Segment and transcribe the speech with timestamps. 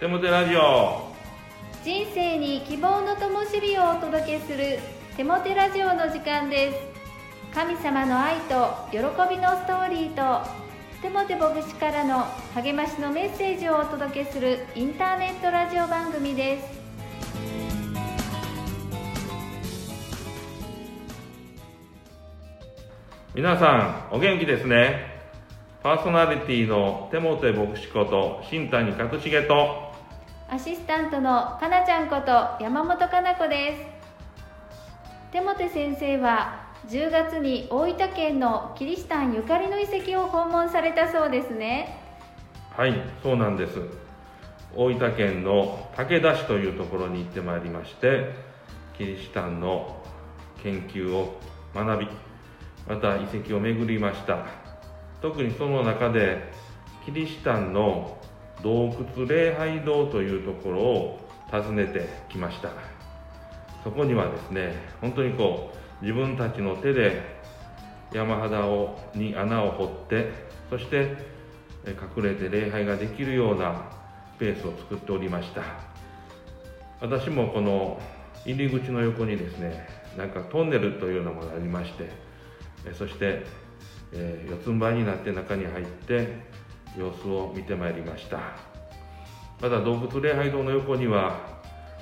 [0.00, 1.12] テモテラジオ。
[1.84, 4.78] 人生に希望の灯火をお届けする
[5.14, 7.54] テモテラジオの時間です。
[7.54, 8.96] 神様の愛と喜
[9.28, 10.48] びのストーリーと
[11.02, 16.80] テモテ牧師からの励ましのメッセージをお届けするインターネットラジオ番組です。
[23.34, 25.20] 皆さんお元気ですね。
[25.82, 29.89] パーソナリティのテモテ牧師こと新谷勝重と
[30.52, 35.32] アシスタントのかなちゃんこと山本かな子です。
[35.32, 42.00] テモテ先生は10月に大分県のキリシタンゆかりの遺跡を訪問されたそうですね。
[42.76, 43.78] はいそうなんです。
[44.74, 48.34] 大分県の武田市というところに行ってまいりまして
[48.98, 50.02] キリシタンの
[50.64, 51.38] 研究を
[51.72, 52.08] 学び
[52.88, 54.46] また遺跡を巡りました。
[55.22, 56.52] 特にその中で
[57.04, 58.18] キリシタンの
[58.62, 62.70] 洞窟礼拝堂というところを訪ねてきました。
[63.82, 67.22] そこにはですね本当にこう自分たちの手で
[68.12, 70.32] 山肌をに穴を掘って
[70.68, 71.16] そして
[71.86, 73.90] 隠れて礼拝ができるような
[74.36, 75.62] スペースを作っておりました。
[77.00, 78.00] 私もこの
[78.44, 82.10] 入り口の横にですねなんかトンネルというようなもありまして
[82.94, 83.44] そして
[84.12, 86.49] え、四つん這いになって中に入って
[86.96, 88.38] 様子を見てまいりました。
[89.60, 91.38] また洞窟礼拝堂の横には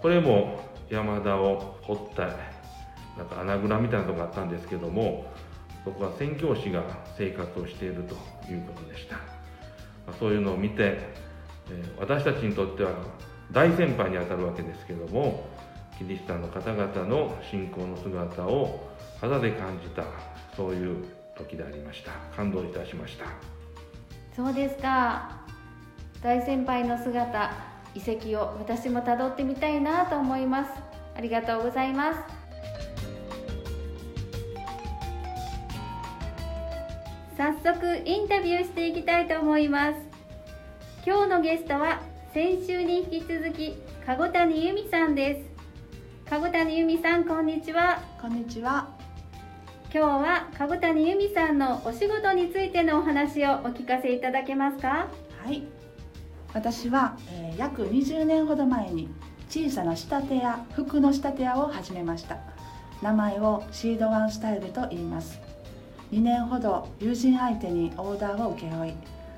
[0.00, 2.26] これも山田を掘った
[3.16, 5.26] なんか穴蔵みたいなとこがあったんですけども
[5.84, 6.82] そこは宣教師が
[7.16, 8.14] 生活をしていると
[8.50, 9.22] いうことでした、ま
[10.08, 10.98] あ、そういうのを見て、
[11.70, 12.92] え、私たちにとっては
[13.50, 15.46] 大先輩にあたるわけですけども
[15.98, 18.88] キリシタンの方々の信仰の姿を
[19.20, 20.04] 肌で感じた
[20.56, 21.04] そういう
[21.36, 22.12] 時でありました。
[22.36, 23.61] 感動いたしました。
[24.34, 25.30] そうですか。
[26.22, 27.50] 大先輩の姿
[27.94, 30.70] 遺跡を私もたどってみたいなと思います。
[31.14, 32.20] ありがとうございます。
[37.36, 40.00] 早速インタビューしていきたいと思います。
[41.04, 42.00] 今日のゲストは
[42.32, 43.76] 先週に引き続き
[44.06, 46.30] 籠谷由美さんです。
[46.30, 48.00] 籠谷由美さんこんにちは。
[48.20, 48.91] こんにちは。
[49.94, 55.10] 今日は籠谷由美さんのお仕事についてのお話をお聞かせいただけますか？
[55.44, 55.64] はい。
[56.54, 59.10] 私は、えー、約20年ほど前に
[59.50, 62.38] 小さな仕立て屋服の仕立て屋を始めました。
[63.02, 65.38] 名前をシードワンスタイルと言います。
[66.10, 68.94] 2年ほど友人相手にオーダーを請け負い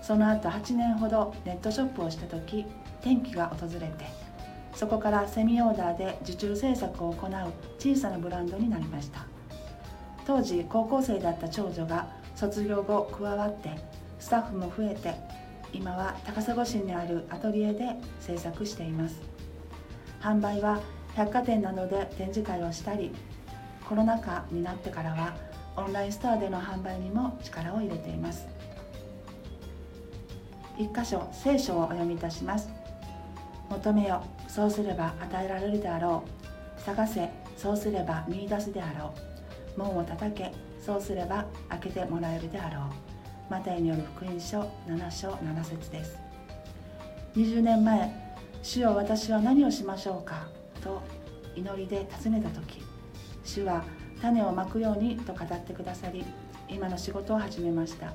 [0.00, 2.64] その後8年ほどネットショップをした時
[3.02, 3.90] 転機が訪れて
[4.74, 7.30] そこからセミオーダーで受注制作を行う
[7.78, 9.26] 小さなブランドになりました。
[10.28, 12.06] 当時高校生だった長女が
[12.36, 13.70] 卒業後加わって
[14.20, 15.14] スタッフも増えて
[15.72, 19.22] 今は高砂市にあるアトリエで制作しています。
[20.20, 20.80] 販売は
[21.14, 23.10] 百貨店などで展示会をしたり
[23.88, 25.34] コロナ禍になってからは
[25.76, 28.46] オンラインストアでの販売にも力を入れています。
[30.76, 32.68] 一箇所聖書をお読みいたします。
[33.70, 36.22] 求めよそうすれば与えられるであろ
[36.76, 36.80] う。
[36.82, 39.37] 探せそうすれば見いだすであろう。
[39.78, 40.52] 門を叩け
[40.84, 42.82] そうすれば開けてもらえるであろう。
[43.48, 46.18] マタイによる福音書7章7節です。
[47.36, 50.48] 20年前主よ私は何をしましょうか？
[50.82, 51.00] と
[51.54, 52.82] 祈りで尋ねた時
[53.44, 53.84] 主は
[54.20, 56.24] 種をまくようにと語ってくださり
[56.68, 58.12] 今の仕事を始めました。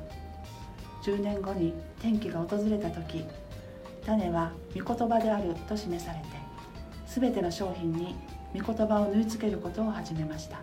[1.04, 3.26] 10年後に転機が訪れた時
[4.06, 6.26] 種は御言葉であると示されて
[7.08, 8.16] 全ての商品に
[8.54, 10.62] 御言葉を縫い付けることを始めました。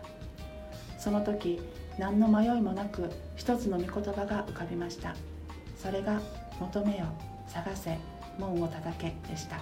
[1.01, 1.61] その時
[1.99, 5.17] 何の迷いもなく一つの御言葉が浮かびました。
[5.77, 6.21] それが
[6.61, 7.07] 求めよ
[7.49, 7.99] 探せ
[8.39, 9.61] 門を叩けでした。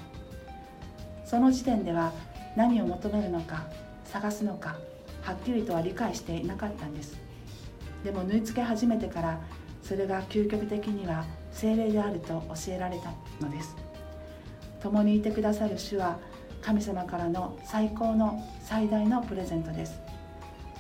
[1.25, 2.13] その時点では
[2.57, 3.67] 何を求めるのか
[4.05, 4.77] 探すのか
[5.23, 7.17] はっきりとは理解していなかったんです。
[8.03, 9.41] でも縫い付け始めてから
[9.83, 13.13] それが究極的には精霊であると教えられた
[13.45, 13.77] のです。
[14.83, 16.19] 共にいてくださる主は
[16.61, 20.08] 神様からの最高の最大のプレゼントです。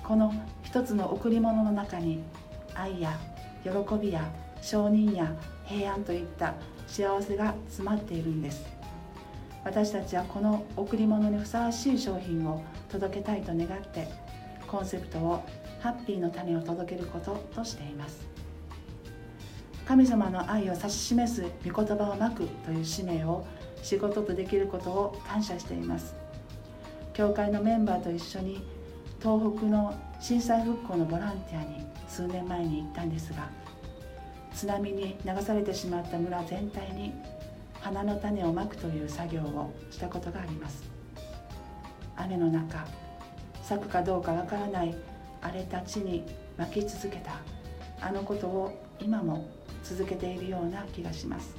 [0.08, 0.32] この
[0.62, 2.22] 一つの贈り物の中に
[2.74, 3.20] 愛や
[3.62, 3.70] 喜
[4.00, 4.26] びや
[4.62, 5.30] 承認や
[5.66, 6.54] 平安といった
[6.86, 8.64] 幸せが詰まっているんです。
[9.66, 14.08] 私たちはこの贈り物にふさわしい商品を届けたいと願って
[14.66, 15.44] コンセプトを
[15.80, 18.26] ハッピーの種を届けることとしています。
[19.84, 23.44] 神様の愛を指し示す御言葉をまくという使命を
[23.82, 26.14] 仕事とできることを感謝しています。
[27.12, 28.77] 教会のメンバーと一緒に
[29.20, 33.48] 東北の震災復興のボランティアに数年前に行ったんですが
[34.54, 37.12] 津波に流されてしまった村全体に
[37.80, 40.82] 花の種をまくという作業をしたことがあります。
[42.16, 42.84] 雨の中
[43.62, 44.96] 咲くかどうかわからない
[45.40, 46.24] 荒れた地に
[46.56, 47.40] まき続けた
[48.00, 49.48] あのことを今も
[49.84, 51.54] 続けているような気がします。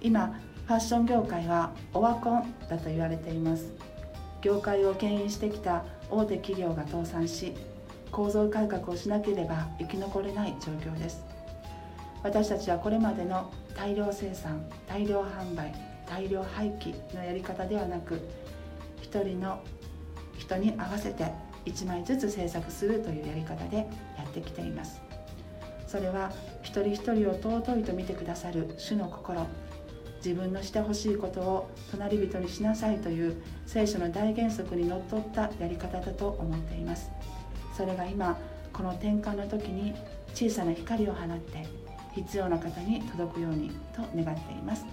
[0.00, 3.83] 今ファッション業界はオワコンだと言われています。
[4.44, 7.54] 業界を牽引してきた大手企業が倒産し
[8.12, 11.24] 構造改革をしなければ生き残れない状況です。
[12.22, 15.74] 私たちはこれまでの大量生産大量販売
[16.06, 18.20] 大量廃棄のやり方ではなく
[19.00, 19.62] 一人の
[20.38, 21.32] 人に合わせて
[21.64, 23.86] 1枚ずつ制作するというやり方でや
[24.28, 25.00] ってきています。
[25.86, 26.30] それは
[26.62, 29.46] 一人一人を尊いと見てくださる主の心
[30.24, 37.10] 自分のしてほしいことを隣人にしなさいという聖書の大原則にのっとったやり方だと思っています。
[37.76, 38.38] それが今
[38.72, 39.94] この転換の時に
[40.32, 41.66] 小さな光を放って
[42.14, 44.86] 必要な方に届くようにと願っています。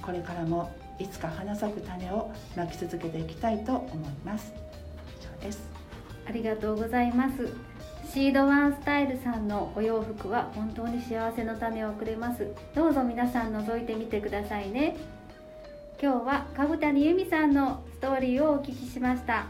[0.00, 0.70] これからも
[1.00, 4.52] いつか花咲く種をまき続けていきたいと思います。
[5.20, 5.68] 以上です。
[6.28, 7.65] ありがとうございます。
[8.16, 12.48] シードワンスタイルさんのお洋服は本当に幸せの種をくれます。
[12.74, 14.96] どうぞ皆さん覗いてみてくださいね。
[16.00, 19.48] 今日は株谷由美さんのストーリーをお聞きしました。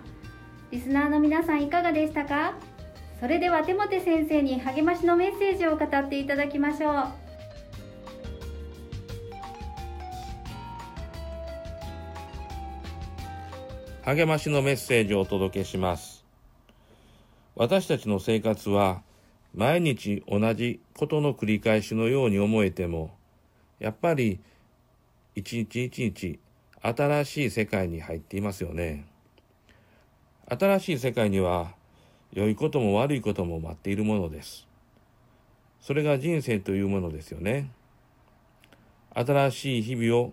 [0.73, 2.55] リスナーの皆さんいかがでしたか？
[3.21, 6.95] それではテモテ先生に励ましのメッセージを語っていただきましょう。
[14.07, 16.16] 励ましのメッセージをお届けします。
[17.57, 19.03] 私たちの生活は
[19.55, 23.17] 毎日同じことの繰り返しのように思えても
[23.79, 24.41] やっぱり
[25.35, 26.39] 一日一日
[26.83, 29.07] 新しい世界に入っていますよね。
[30.49, 31.73] 新しい世界には
[32.33, 34.69] 良いことも悪いことも待っているものです。
[35.81, 37.71] それが人生というものですよね。
[39.15, 40.33] 新しい日々を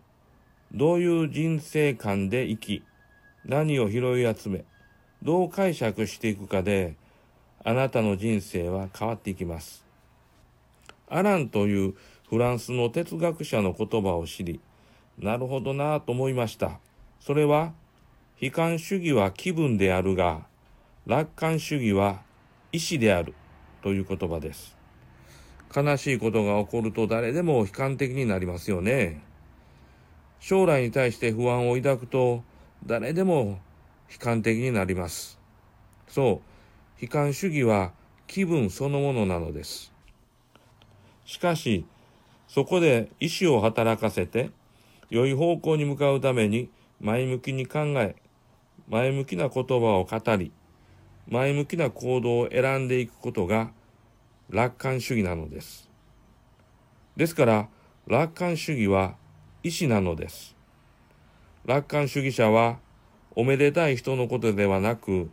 [0.74, 2.84] どういう人生観で生き
[3.46, 4.66] 何を拾い集め
[5.24, 6.98] どう解釈していくかで
[7.66, 9.86] あなたの人生は変わっていきます。
[11.08, 11.94] アランという
[12.30, 14.60] フランスの哲学者の言葉を知り、
[15.18, 16.80] なるほどなぁと思いました。
[17.20, 17.74] それは、
[18.40, 20.46] 悲観主義は気分であるが、
[21.06, 22.22] 楽観主義は
[22.72, 23.34] 意志である
[23.82, 24.76] という言葉です。
[25.76, 29.22] 悲しいことが起こると誰でも悲観的になりますよね。
[30.40, 32.44] 将来に対して不安を抱くと
[32.86, 33.60] 誰でも
[34.12, 35.40] 悲観的になります。
[36.08, 36.53] そう。
[37.00, 37.92] 悲観主義は
[38.28, 39.92] 気分そのものなのです。
[41.26, 41.86] しかし、
[42.48, 44.52] そこで意志を働かせて、
[45.10, 46.70] 良い方向に向かうために
[47.00, 48.16] 前向きに考え、
[48.88, 50.52] 前向きな言葉を語り、
[51.28, 53.72] 前向きな行動を選んでいくことが
[54.50, 55.90] 楽観主義なのです。
[57.16, 57.70] ですから、
[58.08, 59.16] 楽観主義は
[59.64, 60.56] 意志なのです。
[61.66, 62.80] 楽観主義者は、
[63.36, 65.30] おめでたい人のことではなく、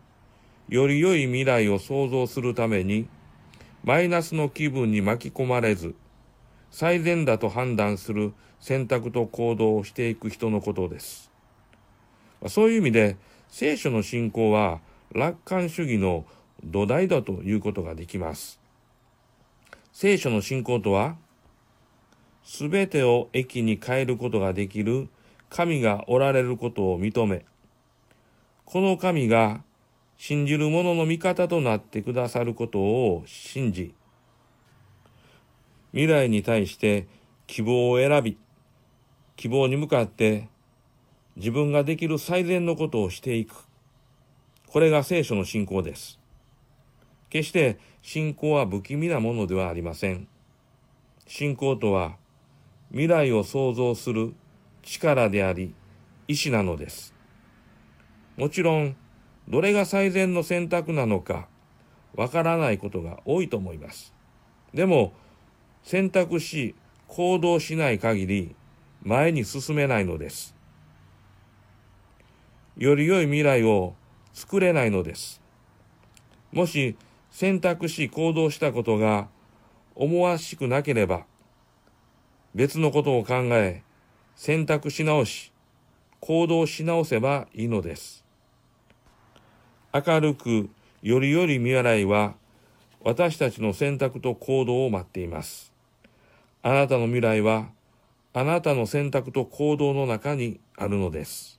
[0.70, 3.08] より良い未来を創造するために、
[3.82, 5.96] マイナスの気分に巻き込まれず、
[6.70, 11.32] 最善だと判断する選択と行動をしていく人のことです。
[12.46, 13.16] そういう意味で、
[13.48, 14.80] 聖書の信仰は
[15.12, 16.24] 楽観主義の
[16.62, 18.60] 土台だということができます。
[19.92, 21.16] 聖書の信仰とは、
[22.44, 25.08] すべてを益に変えることができる
[25.48, 27.44] 神がおられることを認め、
[28.64, 29.64] この神が
[30.22, 33.94] 信じる者の味方となってくださることを信じ、
[35.92, 37.08] 未来に対して
[37.46, 38.36] 希望を選び、
[39.36, 40.46] 希望に向かって
[41.36, 43.64] 自分ができる最善のことをしていく。
[44.66, 46.20] これが聖書の信仰です。
[47.30, 50.28] 決して信仰は不気味なものではありません。
[51.26, 52.16] 信仰とは
[52.90, 54.34] 未来を創造する
[54.82, 55.72] 力であり、
[56.28, 57.14] 意志なのです。
[58.36, 58.96] もちろん
[59.50, 61.48] どれが最善の選択なのか
[62.14, 64.14] わからないことが多いと思います。
[64.72, 65.12] でも
[65.82, 66.76] 選択し
[67.08, 68.54] 行動しない限り
[69.02, 70.54] 前に進めないのです。
[72.76, 73.94] より良い未来を
[74.32, 75.40] 作れないのです。
[76.52, 76.96] もし
[77.30, 79.28] 選択し行動したことが
[79.96, 81.24] 思わしくなければ
[82.54, 83.82] 別のことを考え
[84.36, 85.52] 選択し直し
[86.20, 88.19] 行動し直せばいいのです。
[89.92, 90.70] 明るく
[91.02, 92.34] よりより未来は
[93.02, 95.72] 私たちの選択と行動を待っています。
[96.62, 97.70] あなたの未来は
[98.32, 101.58] あなたの選択と行動の中にあるのです。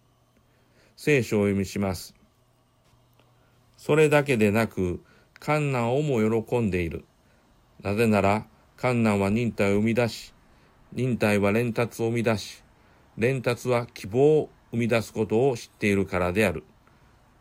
[0.95, 2.15] 聖書を読みします。
[3.75, 5.03] それだけでなく、
[5.39, 7.03] 観難をも喜んでいる。
[7.81, 8.45] なぜなら、
[8.77, 10.33] 観難は忍耐を生み出し、
[10.93, 12.63] 忍耐は連達を生み出し、
[13.17, 16.63] 連達は希望を生み出すことを知っているからである。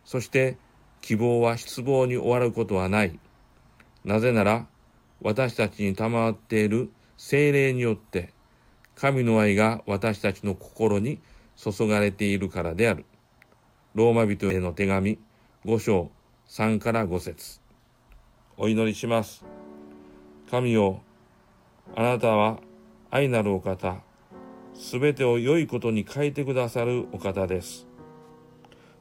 [0.05, 0.57] そして
[1.01, 3.19] 希望は失望に終わることはない。
[4.05, 4.67] なぜなら
[5.23, 8.33] 私たちに賜っている精霊によって
[8.95, 11.21] 神の愛が私たちの心に
[11.57, 13.05] 注がれているからである。
[13.95, 15.19] ローマ人への手紙
[15.65, 16.11] 5章
[16.49, 17.61] 3から5節
[18.57, 19.45] お祈りします。
[20.51, 21.01] 神よ、
[21.97, 22.61] あなたは
[23.11, 23.97] 愛なるお方、
[24.75, 27.87] すべてを良いことに変えてくださるお方です。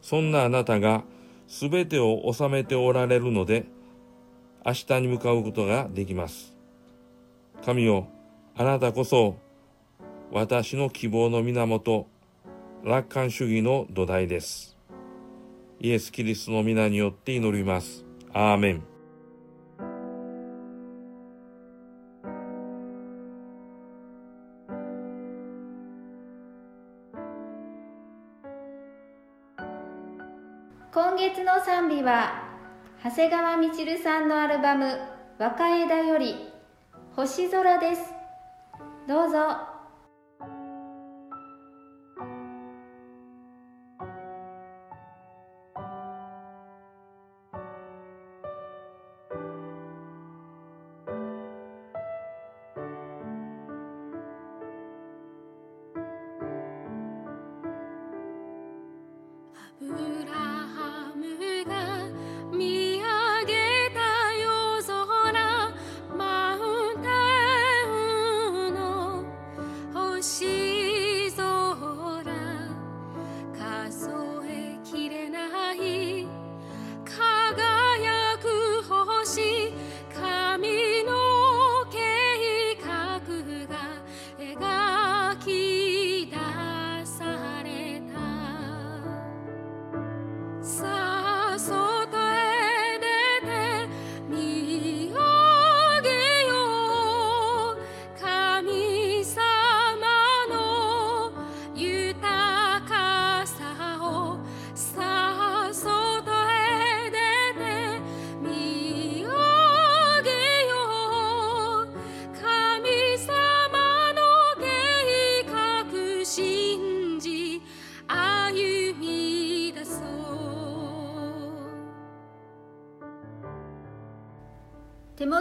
[0.01, 1.03] そんなあなたが
[1.49, 3.65] すべてを収めておられるので、
[4.63, 6.55] 明日に向かうことができます。
[7.65, 8.07] 神よ、
[8.55, 9.37] あなたこそ
[10.31, 12.07] 私の希望の源、
[12.83, 14.77] 楽観主義の土台です。
[15.79, 18.05] イエス・キリストの皆によって祈ります。
[18.31, 18.83] アーメン。
[30.91, 32.45] 今月の賛美は
[33.03, 34.99] 長谷川みちるさんのアルバム
[35.37, 36.51] 「若枝より
[37.15, 38.11] 星空」です。
[39.07, 39.68] どうぞ。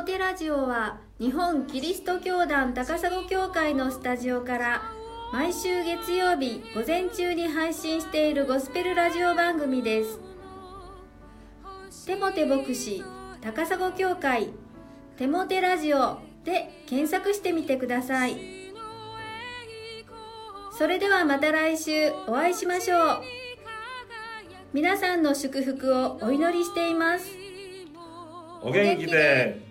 [0.09, 4.83] テラジオは日本キリスト教団高砂教会のスタジオから
[5.35, 10.19] 毎週月曜日午前中に配信しているゴスペルラジオ番組です。
[12.07, 13.05] テモテ牧師
[13.43, 14.49] 高砂教会
[15.19, 18.39] テモテラジオで検索してみてください。
[20.79, 23.23] それではまた来週お会いしましょう。
[24.73, 27.27] 皆さんの祝福をお祈りしています。
[28.63, 29.68] お元気で。